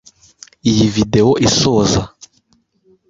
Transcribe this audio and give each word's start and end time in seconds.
Iyi 0.69 0.85
videwo 0.95 1.31
isoza 1.47 2.01